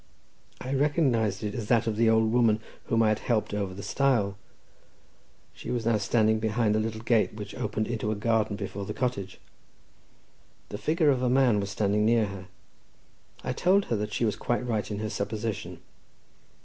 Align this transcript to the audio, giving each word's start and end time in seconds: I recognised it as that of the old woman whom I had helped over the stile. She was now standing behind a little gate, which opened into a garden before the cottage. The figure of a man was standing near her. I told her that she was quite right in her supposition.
I 0.59 0.73
recognised 0.73 1.43
it 1.43 1.53
as 1.53 1.67
that 1.67 1.85
of 1.85 1.95
the 1.95 2.09
old 2.09 2.31
woman 2.33 2.59
whom 2.85 3.03
I 3.03 3.09
had 3.09 3.19
helped 3.19 3.53
over 3.53 3.75
the 3.75 3.83
stile. 3.83 4.35
She 5.53 5.69
was 5.69 5.85
now 5.85 5.97
standing 5.99 6.39
behind 6.39 6.75
a 6.75 6.79
little 6.79 7.01
gate, 7.03 7.35
which 7.35 7.53
opened 7.53 7.87
into 7.87 8.09
a 8.11 8.15
garden 8.15 8.55
before 8.55 8.85
the 8.85 8.95
cottage. 8.95 9.39
The 10.69 10.79
figure 10.79 11.11
of 11.11 11.21
a 11.21 11.29
man 11.29 11.59
was 11.59 11.69
standing 11.69 12.03
near 12.03 12.25
her. 12.25 12.47
I 13.43 13.53
told 13.53 13.85
her 13.93 13.95
that 13.97 14.11
she 14.11 14.25
was 14.25 14.35
quite 14.35 14.65
right 14.65 14.89
in 14.89 14.97
her 14.97 15.09
supposition. 15.11 15.81